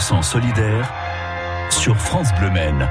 [0.00, 0.90] 100% solidaire
[1.68, 2.88] sur France Bleu Maine.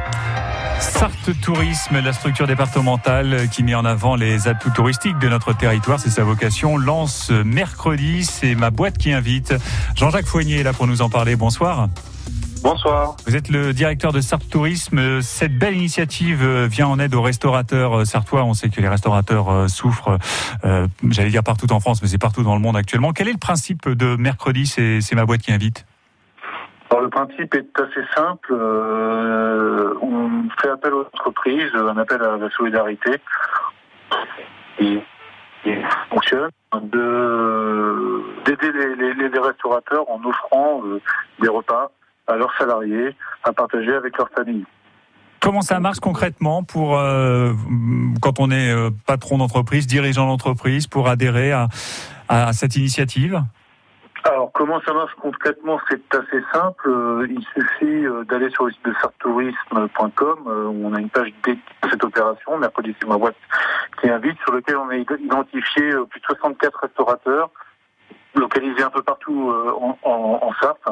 [0.79, 5.99] Sarthe Tourisme, la structure départementale qui met en avant les atouts touristiques de notre territoire,
[5.99, 9.55] c'est sa vocation, lance mercredi, c'est ma boîte qui invite.
[9.95, 11.89] Jean-Jacques Foignier est là pour nous en parler, bonsoir.
[12.61, 13.15] Bonsoir.
[13.25, 15.21] Vous êtes le directeur de Sarthe Tourisme.
[15.21, 18.43] Cette belle initiative vient en aide aux restaurateurs sartois.
[18.43, 20.19] On sait que les restaurateurs euh, souffrent,
[20.63, 23.13] euh, j'allais dire partout en France, mais c'est partout dans le monde actuellement.
[23.13, 24.67] Quel est le principe de mercredi?
[24.67, 25.85] C'est ma boîte qui invite
[26.89, 28.51] alors, le principe est assez simple.
[28.51, 33.11] Euh, on fait appel aux entreprises, un appel à la solidarité
[34.77, 34.99] qui,
[36.09, 36.49] fonctionne,
[38.45, 40.99] d'aider les, les, restaurateurs en offrant euh,
[41.41, 41.91] des repas
[42.27, 44.65] à leurs salariés à partager avec leur famille.
[45.41, 47.53] Comment ça marche concrètement pour euh,
[48.21, 51.67] quand on est euh, patron d'entreprise, dirigeant d'entreprise, pour adhérer à,
[52.27, 53.43] à cette initiative?
[54.23, 56.89] Alors, comment ça marche concrètement C'est assez simple.
[56.89, 61.33] Euh, il suffit euh, d'aller sur le site de sartourisme.com euh, on a une page
[61.43, 63.35] dédiée à cette opération, mercredi c'est ma boîte
[64.01, 67.49] qui invite, sur lequel on a identifié plus de 64 restaurateurs
[68.35, 70.85] localisés un peu partout en, en, en Sarthe,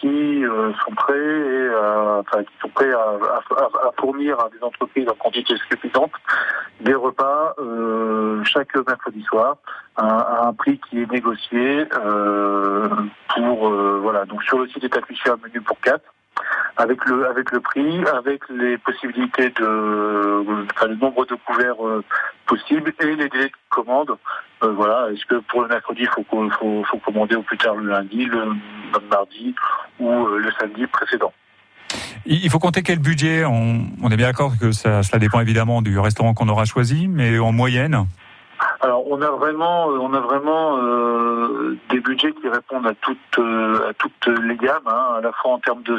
[0.00, 0.44] qui
[0.84, 3.18] sont prêts, à, enfin, qui sont prêts à,
[3.56, 6.12] à, fournir à des entreprises en quantité suffisante
[6.80, 7.54] des repas
[8.44, 9.56] chaque mercredi soir
[9.96, 12.88] à, un prix qui est négocié euh,
[13.34, 16.14] pour euh, voilà donc sur le site est affiché un menu pour quatre
[16.76, 22.02] avec le avec le prix, avec les possibilités de enfin, le nombre de couverts euh,
[22.46, 24.16] possibles et les délais de commande.
[24.62, 27.76] Euh, voilà, est-ce que pour le mercredi il faut, faut, faut commander au plus tard
[27.76, 28.54] le lundi, le,
[29.10, 29.54] mardi
[30.00, 31.32] ou le samedi précédent?
[32.26, 33.44] Il faut compter quel budget?
[33.44, 37.06] On, on est bien d'accord que ça, cela dépend évidemment du restaurant qu'on aura choisi,
[37.06, 38.06] mais en moyenne
[38.80, 43.38] alors on a vraiment, euh, on a vraiment euh, des budgets qui répondent à toutes,
[43.38, 45.98] euh, à toutes les gammes, hein, à la fois en termes de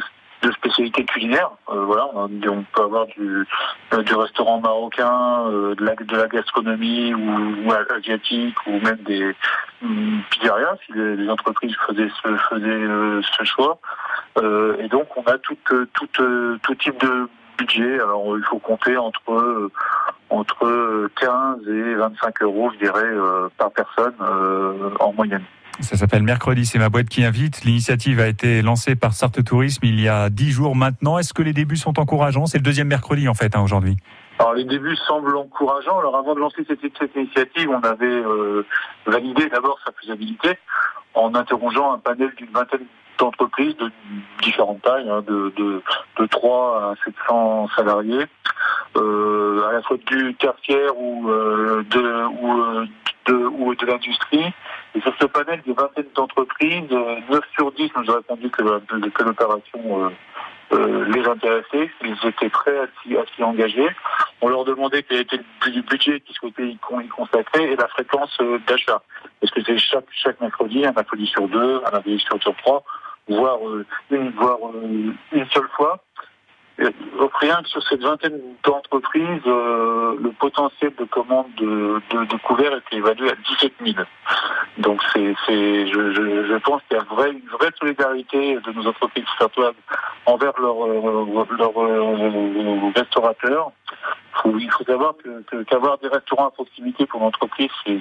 [0.51, 1.49] spécialités culinaires.
[1.67, 3.47] voilà, on, peut avoir du,
[3.91, 9.35] restaurant marocain, de, la, gastronomie ou, asiatique ou même des
[9.81, 13.79] um, pizzerias si les, entreprises faisaient ce, faisaient, ce choix.
[14.37, 17.95] et donc on a tout type de budget.
[17.95, 19.71] Alors il faut compter entre
[20.29, 25.43] entre 15 et 25 euros, je dirais, euh, par personne euh, en moyenne.
[25.81, 27.63] Ça s'appelle Mercredi, c'est ma boîte qui invite.
[27.65, 31.17] L'initiative a été lancée par Sartre Tourisme il y a 10 jours maintenant.
[31.19, 32.45] Est-ce que les débuts sont encourageants?
[32.45, 33.97] C'est le deuxième mercredi en fait hein, aujourd'hui.
[34.39, 35.99] Alors les débuts semblent encourageants.
[35.99, 36.81] Alors avant de lancer cette,
[37.15, 38.65] initiative, on avait euh,
[39.05, 40.57] validé d'abord sa faisabilité
[41.13, 42.85] en interrogeant un panel d'une vingtaine
[43.17, 43.91] d'entreprises de
[44.43, 45.81] différentes tailles, hein, de, de,
[46.19, 48.25] de 3 à 700 salariés,
[48.95, 52.85] à la fois du tertiaire ou euh, de ou euh,
[53.27, 54.53] de, ou de l'industrie.
[54.93, 59.23] Et sur ce panel de vingtaine d'entreprises, 9 sur 10 nous ont répondu que, que
[59.23, 60.11] l'opération
[60.71, 63.87] les intéressait, ils étaient prêts à s'y engager.
[64.41, 66.77] On leur demandait quel était le budget qu'ils souhaitaient y
[67.09, 69.01] consacrer et la fréquence d'achat.
[69.41, 72.83] Est-ce que c'est chaque, chaque mercredi, un mercredi sur deux, un mercredi sur trois,
[73.27, 73.59] voire
[74.11, 74.59] une, voire
[75.31, 76.03] une seule fois
[76.77, 82.95] rien que sur cette vingtaine d'entreprises, euh, le potentiel de commande de, de, couverts est
[82.95, 83.95] évalué à 17 000.
[84.79, 89.25] Donc c'est, je, pense qu'il y a une vraie solidarité de nos entreprises
[90.25, 93.71] envers leurs leur, euh, restaurateurs.
[94.45, 95.15] Il faut savoir
[95.67, 97.99] qu'avoir des restaurants à proximité pour l'entreprise, c'est,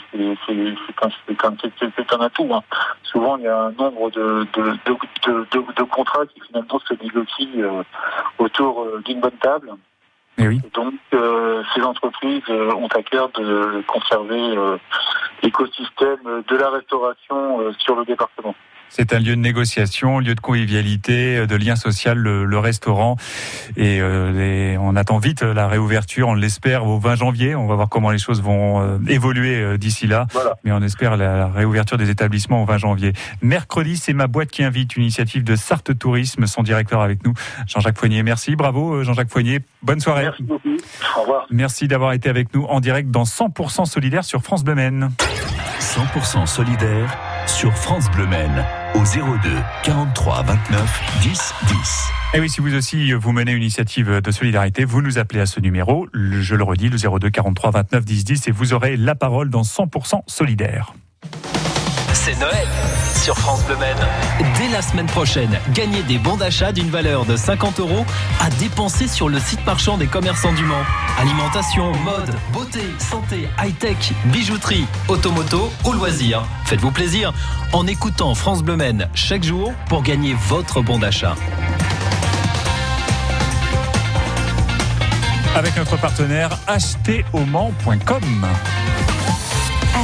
[2.12, 2.48] un, atout.
[2.52, 2.62] Hein.
[3.02, 7.48] Souvent, il y a un nombre de, de, de, de contrats qui finalement se négocient
[7.56, 7.82] euh,
[8.38, 9.72] autour euh, d'une bonne table.
[10.38, 10.60] Et oui.
[10.74, 14.78] Donc, euh, ces entreprises ont à cœur de conserver
[15.42, 18.54] l'écosystème de la restauration sur le département.
[18.90, 23.16] C'est un lieu de négociation, lieu de convivialité, euh, de lien social, le, restaurant.
[23.76, 27.54] Et, euh, on attend vite la réouverture, on l'espère au 20 janvier.
[27.54, 30.26] On va voir comment les choses vont euh, évoluer d'ici là.
[30.64, 33.12] Mais on espère la réouverture des établissements au 20 janvier.
[33.42, 36.46] Mercredi, c'est ma boîte qui invite une initiative de Sarthe Tourisme.
[36.46, 37.34] Son directeur avec nous,
[37.66, 38.22] Jean-Jacques Foignier.
[38.22, 39.60] Merci, bravo Jean-Jacques Foignier.
[39.82, 40.24] Bonne soirée.
[40.24, 40.76] Merci beaucoup.
[41.16, 41.46] Au revoir.
[41.50, 47.33] Merci d'avoir été avec nous en direct dans 100% solidaire sur France Bleu 100% solidaire
[47.46, 48.26] sur France Bleu
[48.94, 49.50] au 02
[49.82, 52.04] 43 29 10 10.
[52.34, 55.46] Et oui, si vous aussi vous menez une initiative de solidarité, vous nous appelez à
[55.46, 59.14] ce numéro, je le redis, le 02 43 29 10 10 et vous aurez la
[59.14, 60.94] parole dans 100% solidaire.
[62.24, 62.66] C'est Noël
[63.22, 63.98] sur France Bleu Maine.
[64.56, 68.06] Dès la semaine prochaine, gagnez des bons d'achat d'une valeur de 50 euros
[68.40, 70.84] à dépenser sur le site marchand des commerçants du Mans.
[71.18, 76.46] Alimentation, mode, beauté, santé, high-tech, bijouterie, automoto ou loisirs.
[76.64, 77.34] Faites-vous plaisir
[77.74, 81.34] en écoutant France Bleu Maine chaque jour pour gagner votre bon d'achat.
[85.54, 88.46] Avec notre partenaire acheterauman.com.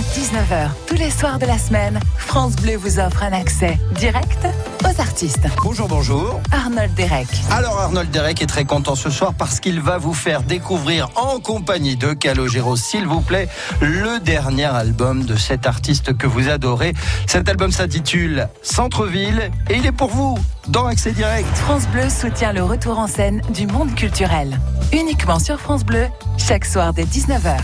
[0.00, 4.46] À 19h, tous les soirs de la semaine, France Bleu vous offre un accès direct
[4.82, 5.46] aux artistes.
[5.62, 6.40] Bonjour, bonjour.
[6.52, 7.28] Arnold Derek.
[7.50, 11.38] Alors Arnold Derek est très content ce soir parce qu'il va vous faire découvrir en
[11.38, 13.50] compagnie de Calogero, s'il vous plaît,
[13.82, 16.94] le dernier album de cet artiste que vous adorez.
[17.26, 20.38] Cet album s'intitule Centre-ville et il est pour vous
[20.68, 21.54] dans Accès Direct.
[21.56, 24.58] France Bleu soutient le retour en scène du monde culturel.
[24.94, 26.06] Uniquement sur France Bleu,
[26.38, 27.58] chaque soir dès 19h.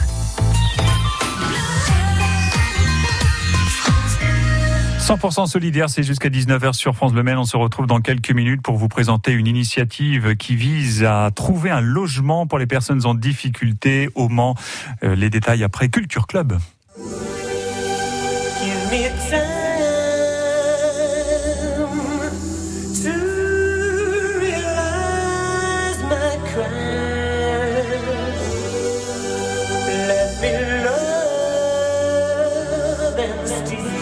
[5.06, 7.38] 100% solidaire, c'est jusqu'à 19h sur France Maine.
[7.38, 11.70] On se retrouve dans quelques minutes pour vous présenter une initiative qui vise à trouver
[11.70, 14.56] un logement pour les personnes en difficulté au Mans.
[15.04, 16.58] Euh, les détails après Culture Club.
[33.48, 33.95] again.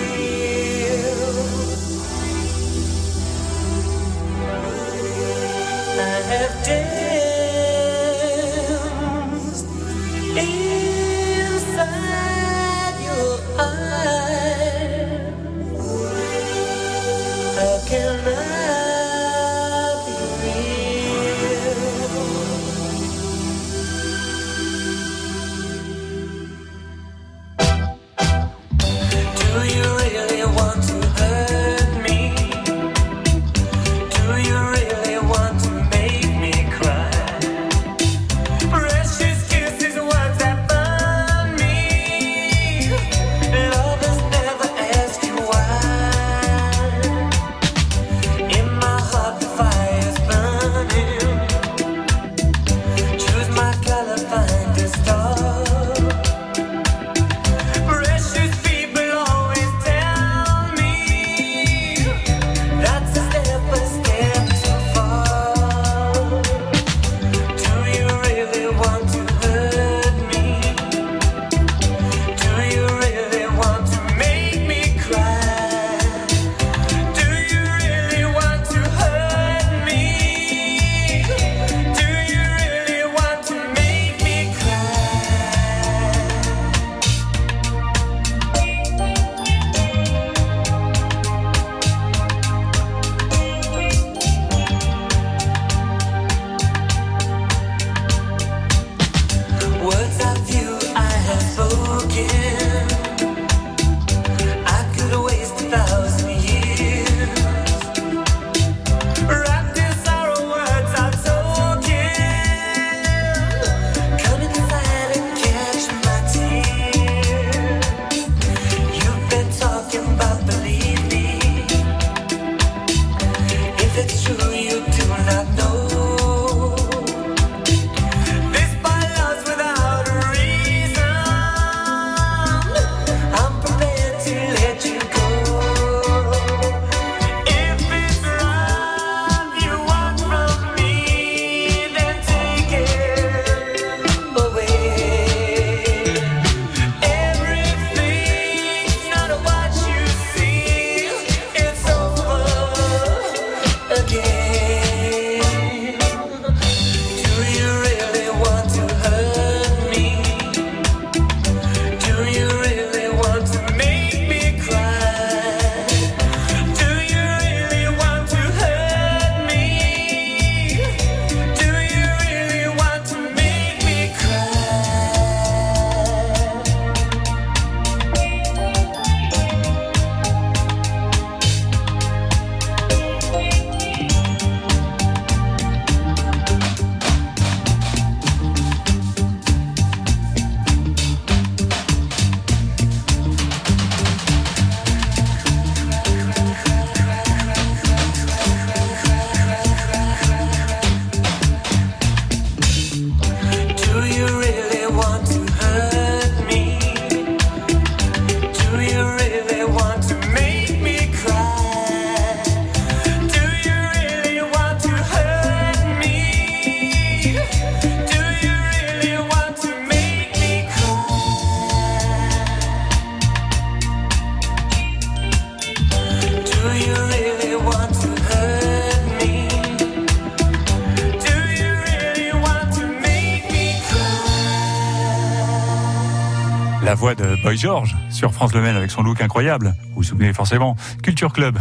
[237.64, 239.74] Voix de Boy George sur France Le Maine avec son look incroyable.
[239.88, 240.76] Vous vous souvenez forcément.
[241.02, 241.58] Culture Club.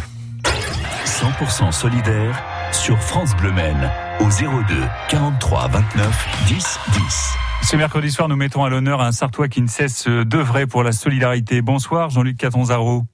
[1.06, 4.76] 100% solidaire sur France Bleu Maine au 02
[5.10, 7.36] 43 29 10 10.
[7.64, 10.92] Ce mercredi soir, nous mettons à l'honneur un Sartois qui ne cesse d'œuvrer pour la
[10.92, 11.62] solidarité.
[11.62, 13.06] Bonsoir, Jean-Luc Catonzaro.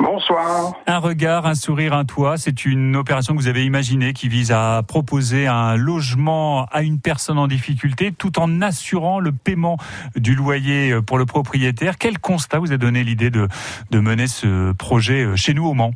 [0.00, 0.74] Bonsoir.
[0.86, 4.52] Un regard, un sourire, un toit, c'est une opération que vous avez imaginée qui vise
[4.52, 9.78] à proposer un logement à une personne en difficulté tout en assurant le paiement
[10.16, 11.96] du loyer pour le propriétaire.
[11.98, 13.48] Quel constat vous a donné l'idée de,
[13.90, 15.94] de mener ce projet chez nous au Mans?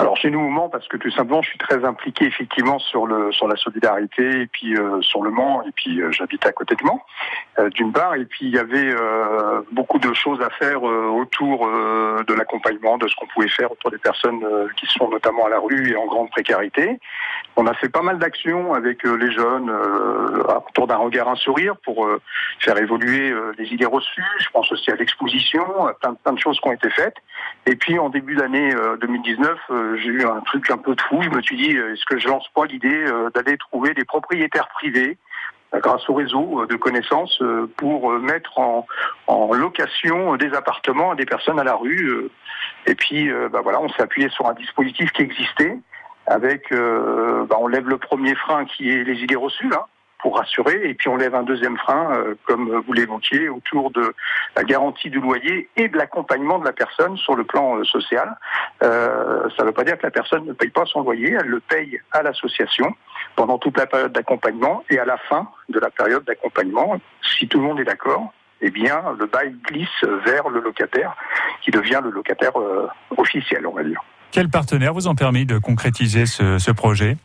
[0.00, 3.04] Alors chez nous au Mans, parce que tout simplement, je suis très impliqué effectivement sur
[3.04, 6.52] le sur la solidarité et puis euh, sur le Mans et puis euh, j'habite à
[6.52, 7.02] côté de Mans
[7.58, 8.94] euh, d'une part et puis il y avait
[9.72, 13.98] beaucoup de choses à faire autour de l'accompagnement, de ce qu'on pouvait faire autour des
[13.98, 14.40] personnes
[14.76, 17.00] qui sont notamment à la rue et en grande précarité.
[17.56, 19.70] On a fait pas mal d'actions avec les jeunes
[20.68, 22.08] autour d'un regard, un sourire pour
[22.60, 24.22] faire évoluer les idées reçues.
[24.38, 25.64] Je pense aussi à l'exposition,
[26.00, 27.16] plein, plein de choses qui ont été faites.
[27.66, 29.58] Et puis en début d'année 2019
[29.96, 31.22] j'ai eu un truc un peu de fou.
[31.22, 34.04] Je me suis dit, euh, est-ce que je lance pas l'idée euh, d'aller trouver des
[34.04, 35.18] propriétaires privés
[35.74, 37.42] euh, grâce au réseau de connaissances
[37.76, 38.86] pour mettre en,
[39.54, 42.28] location des appartements à des personnes à la rue.
[42.86, 45.76] Et puis, bah voilà, on s'est appuyé sur un dispositif qui existait
[46.28, 49.70] avec, bah on lève le premier frein qui est les idées reçues.
[49.74, 49.84] Hein
[50.20, 50.80] pour rassurer.
[50.84, 54.14] Et puis on lève un deuxième frein, euh, comme vous l'évoquiez, autour de
[54.56, 58.36] la garantie du loyer et de l'accompagnement de la personne sur le plan euh, social.
[58.82, 61.48] Euh, ça ne veut pas dire que la personne ne paye pas son loyer, elle
[61.48, 62.94] le paye à l'association
[63.36, 67.58] pendant toute la période d'accompagnement et à la fin de la période d'accompagnement, si tout
[67.58, 71.14] le monde est d'accord, eh bien, le bail glisse vers le locataire,
[71.62, 72.52] qui devient le locataire
[73.16, 74.02] officiel, on va dire.
[74.30, 77.16] Quels partenaires vous ont permis de concrétiser ce, ce projet?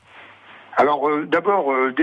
[0.78, 1.94] Alors euh, d'abord, euh,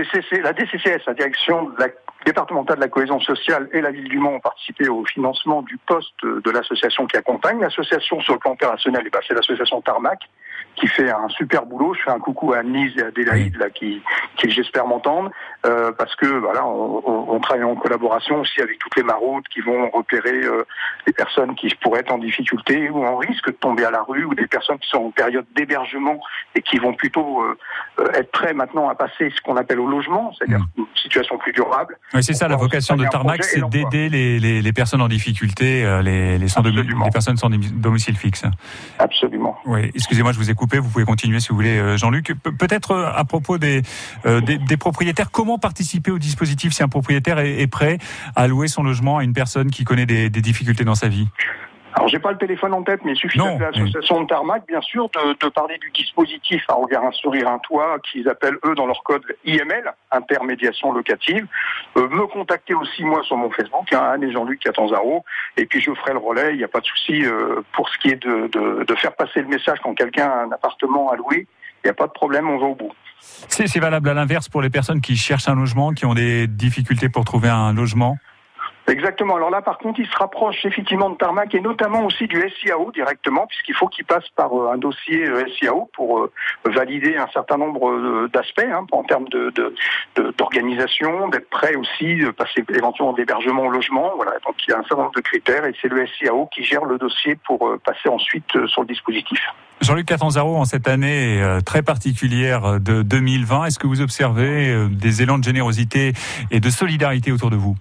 [0.43, 1.87] la DCCS, la direction de la
[2.25, 5.77] départementale de la cohésion sociale et la ville du Mans ont participé au financement du
[5.77, 7.59] poste de l'association qui accompagne.
[7.59, 10.19] L'association sur le plan opérationnel, eh ben, c'est l'association Tarmac
[10.75, 11.93] qui fait un super boulot.
[11.95, 14.01] Je fais un coucou à Annelise et à Adélaïde là, qui,
[14.37, 15.31] qui j'espère m'entendre,
[15.65, 19.61] euh, parce que voilà, on, on, travaille en collaboration aussi avec toutes les maraudes qui
[19.61, 20.63] vont repérer euh,
[21.07, 24.25] les personnes qui pourraient être en difficulté ou en risque de tomber à la rue,
[24.25, 26.19] ou des personnes qui sont en période d'hébergement
[26.55, 27.57] et qui vont plutôt euh,
[28.13, 30.79] être prêts maintenant à passer ce qu'on appelle au logement, c'est-à-dire mm.
[30.79, 31.97] une situation plus durable.
[32.13, 35.83] Oui, c'est ça la vocation de Tarmac, c'est d'aider les, les, les, personnes en difficulté,
[36.03, 38.45] les, les, sans les personnes sans domicile fixe.
[38.99, 39.57] Absolument.
[39.65, 42.33] Oui, excusez-moi, je vous ai coupé, vous pouvez continuer si vous voulez, euh, Jean-Luc.
[42.57, 43.81] Peut-être euh, à propos des,
[44.25, 47.97] euh, des, des, propriétaires, comment participer au dispositif si un propriétaire est, est, prêt
[48.35, 51.27] à louer son logement à une personne qui connaît des, des difficultés dans sa vie?
[51.93, 54.81] Alors j'ai pas le téléphone en tête, mais il suffit de l'association de Tarmac, bien
[54.81, 58.75] sûr, de, de, parler du dispositif à regard un sourire, un toit, qu'ils appellent eux
[58.75, 61.45] dans leur code IML, intermédiation locative.
[61.97, 65.25] Euh, me contacter aussi moi sur mon Facebook, hein, Anne et Jean-Luc Catanzaro,
[65.57, 66.51] et puis je ferai le relais.
[66.51, 69.13] Il n'y a pas de souci euh, pour ce qui est de, de, de faire
[69.13, 71.45] passer le message quand quelqu'un a un appartement à louer.
[71.83, 72.91] Il n'y a pas de problème, on va au bout.
[73.47, 77.09] C'est valable à l'inverse pour les personnes qui cherchent un logement, qui ont des difficultés
[77.09, 78.17] pour trouver un logement
[78.87, 79.35] Exactement.
[79.35, 82.91] Alors là, par contre, il se rapproche effectivement de Tarmac et notamment aussi du SIAO
[82.91, 86.31] directement, puisqu'il faut qu'il passe par euh, un dossier euh, SIAO pour euh,
[86.65, 89.27] valider un certain nombre d'aspects hein, en termes
[90.15, 94.13] d'organisation, de, d'être prêt aussi, de passer éventuellement d'hébergement au logement.
[94.15, 94.33] Voilà.
[94.45, 96.83] Donc il y a un certain nombre de critères et c'est le SIAO qui gère
[96.83, 99.39] le dossier pour passer ensuite sur le dispositif.
[99.81, 105.39] Jean-Luc Catanzaro, en cette année très particulière de 2020, est-ce que vous observez des élans
[105.39, 106.13] de générosité
[106.51, 107.75] et de solidarité autour de vous?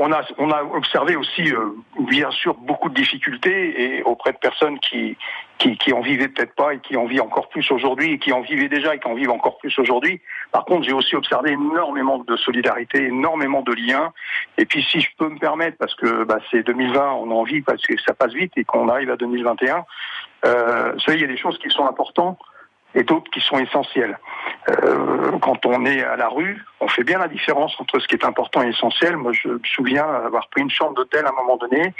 [0.00, 1.74] On a, on a, observé aussi, euh,
[2.08, 5.16] bien sûr, beaucoup de difficultés et auprès de personnes qui,
[5.58, 8.32] qui, qui en vivaient peut-être pas et qui en vivent encore plus aujourd'hui et qui
[8.32, 10.22] en vivaient déjà et qui en vivent encore plus aujourd'hui.
[10.52, 14.12] Par contre, j'ai aussi observé énormément de solidarité, énormément de liens.
[14.56, 17.60] Et puis, si je peux me permettre, parce que bah, c'est 2020, on a envie
[17.60, 19.84] parce que ça passe vite et qu'on arrive à 2021,
[20.44, 22.38] euh, il y a des choses qui sont importantes
[22.94, 24.18] et d'autres qui sont essentielles.
[24.68, 28.14] Euh, quand on est à la rue, on fait bien la différence entre ce qui
[28.14, 29.16] est important et essentiel.
[29.16, 31.92] Moi, je me souviens avoir pris une chambre d'hôtel à un moment donné,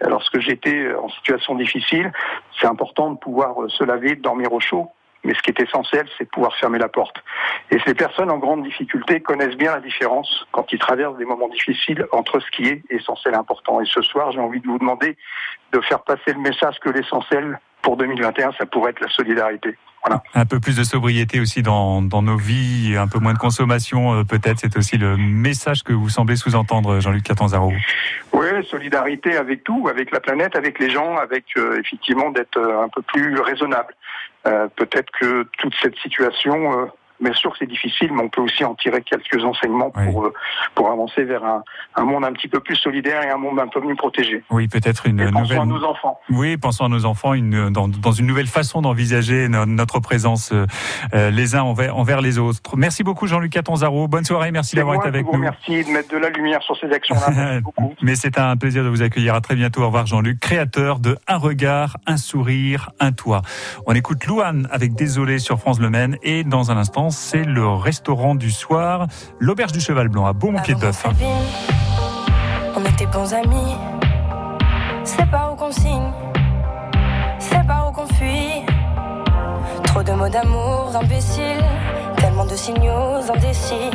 [0.00, 2.10] lorsque j'étais en situation difficile.
[2.58, 4.90] C'est important de pouvoir se laver, de dormir au chaud.
[5.24, 7.16] Mais ce qui est essentiel, c'est de pouvoir fermer la porte.
[7.70, 11.48] Et ces personnes en grande difficulté connaissent bien la différence quand ils traversent des moments
[11.48, 13.80] difficiles entre ce qui est essentiel et important.
[13.80, 15.16] Et ce soir, j'ai envie de vous demander
[15.72, 19.76] de faire passer le message que l'essentiel pour 2021, ça pourrait être la solidarité.
[20.34, 24.14] Un peu plus de sobriété aussi dans, dans nos vies, un peu moins de consommation
[24.14, 27.72] euh, peut-être, c'est aussi le message que vous semblez sous-entendre, Jean-Luc Catanzaro.
[28.32, 32.84] Oui, solidarité avec tout, avec la planète, avec les gens, avec euh, effectivement d'être euh,
[32.84, 33.94] un peu plus raisonnable.
[34.76, 36.88] peut-être que toute cette situation
[37.20, 40.32] Bien sûr que c'est difficile, mais on peut aussi en tirer quelques enseignements pour, euh,
[40.74, 41.62] pour avancer vers un,
[41.96, 44.44] un, monde un petit peu plus solidaire et un monde un peu mieux protégé.
[44.50, 45.58] Oui, peut-être une et nouvelle.
[45.58, 46.20] à nos enfants.
[46.30, 51.30] Oui, pensons à nos enfants une, dans, dans une nouvelle façon d'envisager notre présence euh,
[51.30, 52.60] les uns envers, envers les autres.
[52.76, 54.08] Merci beaucoup Jean-Luc Catanzaro.
[54.08, 55.38] Bonne soirée, merci d'avoir été avec nous.
[55.38, 57.60] Merci de mettre de la lumière sur ces actions-là.
[58.02, 59.34] Mais c'est un plaisir de vous accueillir.
[59.34, 59.82] À très bientôt.
[59.82, 63.42] Au revoir Jean-Luc, créateur de Un regard, un sourire, un toit.
[63.86, 67.66] On écoute Louane avec Désolé sur France Le Maine et dans un instant, c'est le
[67.68, 69.06] restaurant du soir,
[69.38, 71.06] l'auberge du Cheval Blanc à Beaumont-Pied de Bœuf.
[72.76, 73.76] On était bons amis.
[75.04, 76.12] C'est pas où qu'on signe,
[77.38, 78.62] c'est pas où qu'on fuit.
[79.84, 81.64] Trop de mots d'amour imbéciles,
[82.16, 83.90] tellement de signaux indécis.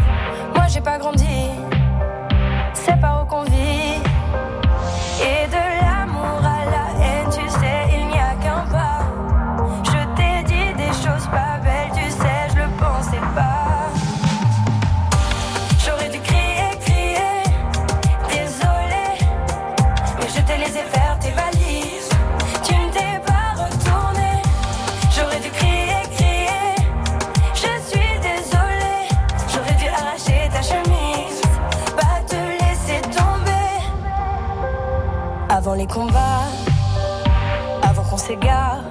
[0.56, 1.50] Moi j'ai pas grandi,
[2.74, 3.73] c'est pas où qu'on vit.
[35.84, 36.48] Les combats,
[37.82, 38.84] avant qu'on s'égare,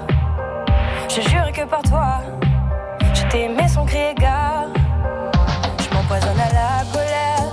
[1.09, 2.21] je jure que par toi,
[3.15, 4.67] je t'aimais sans crier gare.
[5.79, 7.49] Je m'empoisonne à la colère,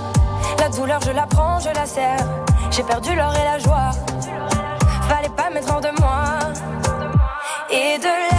[0.58, 2.26] la douleur je la prends, je la serre.
[2.70, 3.92] J'ai perdu l'or et la joie,
[5.08, 6.24] fallait pas mettre hors de moi.
[7.70, 8.29] Et de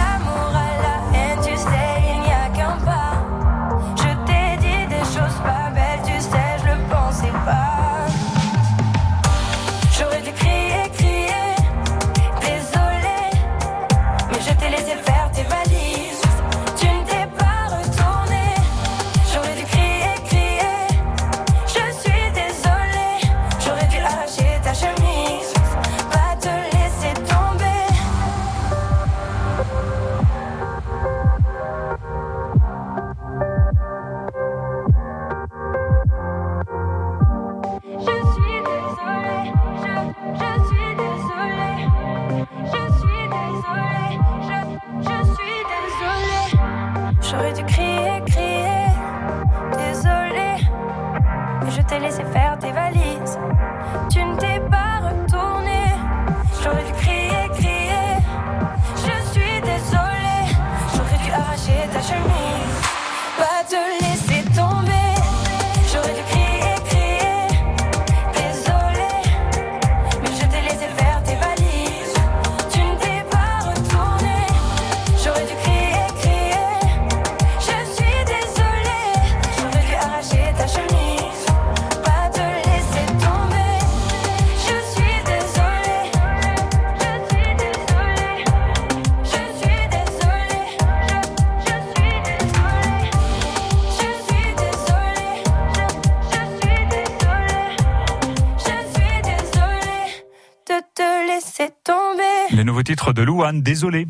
[103.22, 104.08] de Louane, désolé.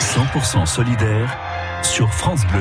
[0.00, 1.34] 100% solidaire
[1.82, 2.60] sur France Bleu.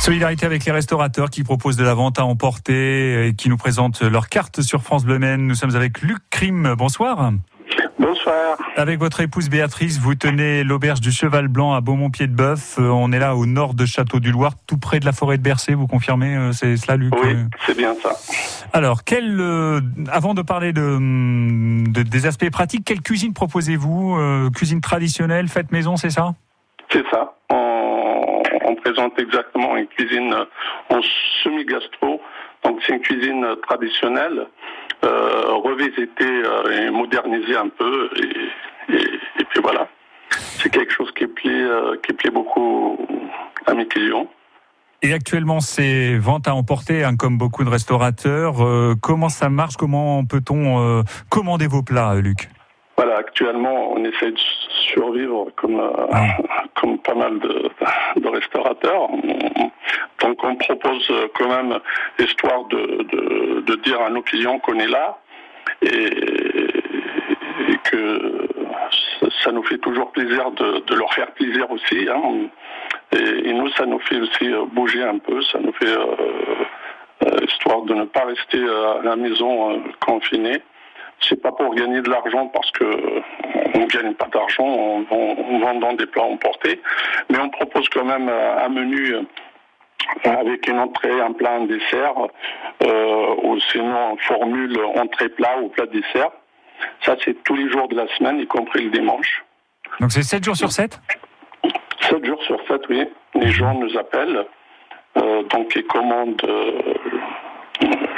[0.00, 4.02] Solidarité avec les restaurateurs qui proposent de la vente à emporter et qui nous présentent
[4.02, 5.18] leur carte sur France Bleu.
[5.36, 6.74] Nous sommes avec Luc Crime.
[6.76, 7.32] Bonsoir.
[8.30, 8.58] Bonsoir.
[8.76, 12.78] Avec votre épouse Béatrice, vous tenez l'auberge du Cheval Blanc à Beaumont-Pied-de-Bœuf.
[12.78, 15.42] On est là au nord de Château du Loir, tout près de la forêt de
[15.42, 15.74] Bercé.
[15.74, 17.34] Vous confirmez euh, C'est cela, Luc Oui,
[17.66, 18.10] c'est bien ça.
[18.72, 19.80] Alors, quel, euh,
[20.12, 20.80] avant de parler de,
[21.90, 26.34] de, des aspects pratiques, quelle cuisine proposez-vous euh, Cuisine traditionnelle, faite maison, c'est ça?
[26.90, 27.34] C'est ça.
[27.50, 30.34] On, on, présente exactement une cuisine
[30.88, 31.00] en
[31.42, 32.20] semi-gastro.
[32.64, 34.46] Donc, c'est une cuisine traditionnelle.
[35.02, 39.02] Euh, revisiter euh, et moderniser un peu et, et,
[39.40, 39.88] et puis voilà.
[40.28, 42.98] C'est quelque chose qui plaît euh, qui plaît beaucoup
[43.64, 44.26] à mes clients.
[45.00, 49.78] Et actuellement c'est vente à emporter hein, comme beaucoup de restaurateurs euh, comment ça marche?
[49.78, 52.50] Comment peut-on euh, commander vos plats Luc?
[53.00, 54.40] Voilà actuellement on essaie de
[54.92, 55.80] survivre comme
[56.12, 56.36] ah.
[56.74, 57.70] comme pas mal de,
[58.16, 59.08] de restaurateurs
[60.20, 61.78] donc on propose quand même
[62.18, 62.82] histoire de,
[63.12, 65.18] de, de dire à nos clients qu'on est là
[65.82, 65.88] et,
[67.68, 68.48] et que
[69.42, 72.08] ça, nous fait toujours plaisir de, leur faire plaisir aussi.
[72.08, 72.48] Hein.
[73.12, 77.82] Et, et, nous, ça nous fait aussi bouger un peu, ça nous fait euh, histoire
[77.82, 80.62] de ne pas rester à la maison euh, confiné.
[81.20, 82.84] C'est pas pour gagner de l'argent parce que
[83.74, 86.80] on ne gagne pas d'argent en, en, en, vendant des plats emportés,
[87.28, 89.14] mais on propose quand même un menu
[90.24, 92.14] avec une entrée, un plat, un dessert,
[92.82, 96.30] euh, ou sinon formule entrée plat ou plat dessert.
[97.04, 99.44] Ça, c'est tous les jours de la semaine, y compris le dimanche.
[100.00, 100.98] Donc c'est 7 jours sur 7
[102.08, 103.04] 7 jours sur 7, oui.
[103.34, 104.46] Les gens nous appellent,
[105.18, 106.42] euh, donc ils commandent.
[106.48, 106.70] euh,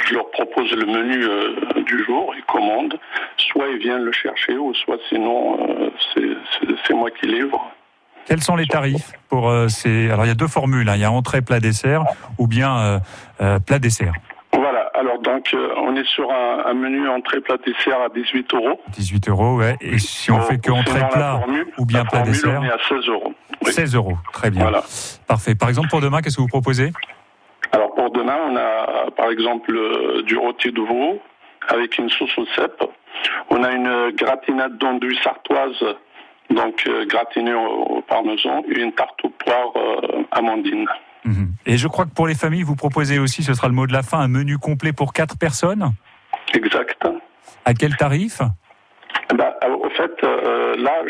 [0.07, 2.97] je leur propose le menu euh, du jour, ils commandent.
[3.37, 7.71] Soit ils viennent le chercher, ou soit sinon euh, c'est- moi qui livre.
[8.25, 10.95] Quels sont les tarifs pour euh, ces Alors il y a deux formules, hein.
[10.95, 12.03] il y a entrée, plat, dessert
[12.37, 12.99] ou bien
[13.65, 14.13] plat, dessert.
[14.53, 18.79] Voilà, alors donc on est sur un, un menu entrée plat dessert à 18 euros.
[18.89, 19.75] 18 euros, ouais.
[19.81, 22.59] Et si on fait que entrée, la plat formule- ou bien la plat, formule, dessert
[22.61, 23.33] On est à 16 euros.
[23.65, 23.71] Oui.
[23.73, 24.61] 16 euros, très bien.
[24.63, 24.83] Voilà.
[25.27, 25.55] Parfait.
[25.55, 26.91] Par exemple, pour demain, qu'est-ce que vous proposez?
[27.73, 31.19] Alors pour demain, on a par exemple euh, du rôti de veau
[31.67, 32.83] avec une sauce au cèpe.
[33.49, 35.83] On a une gratinade d'andouille sartoise,
[36.49, 40.85] donc euh, gratinée au, parmesan, et une tarte aux poires euh, amandine.
[41.25, 41.53] Mhm.
[41.65, 43.93] Et je crois que pour les familles, vous proposez aussi, ce sera le mot de
[43.93, 45.91] la fin, un menu complet pour 4 personnes?
[46.53, 47.07] Exact.
[47.65, 48.41] À quel tarif?
[49.33, 51.03] Bah, euh, au fait, euh, là,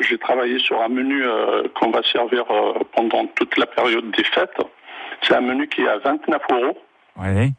[0.00, 4.24] j'ai travaillé sur un menu euh, qu'on va servir euh, pendant toute la période des
[4.24, 4.60] fêtes.
[5.22, 6.78] C'est un menu qui est à 29 euros.
[7.16, 7.52] Oui.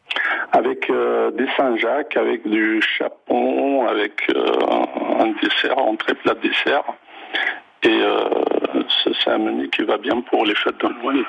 [0.54, 6.84] avec euh, des Saint-Jacques, avec du chapon, avec euh, un un dessert, entrée plat dessert.
[7.84, 8.28] Et euh,
[9.04, 11.26] c'est c'est un menu qui va bien pour les fêtes de Noël.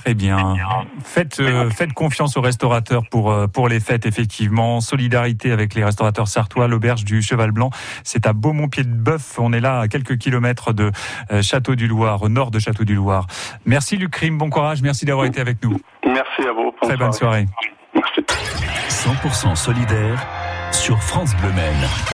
[0.00, 0.56] Très bien.
[1.04, 4.80] Faites, euh, faites confiance aux restaurateurs pour, euh, pour les fêtes, effectivement.
[4.80, 7.70] Solidarité avec les restaurateurs sartois, l'auberge du Cheval Blanc.
[8.02, 9.38] C'est à Beaumont-Pied de Bœuf.
[9.38, 10.90] On est là à quelques kilomètres de
[11.30, 13.26] euh, Château du Loir, au nord de Château du Loir.
[13.64, 14.82] Merci Luc Rim, bon courage.
[14.82, 15.76] Merci d'avoir été avec nous.
[16.04, 16.72] Merci à vous.
[16.82, 17.46] Très bonne soirée.
[17.94, 18.22] Merci.
[18.88, 20.26] 100% solidaire
[20.72, 21.88] sur France Bleu Maine.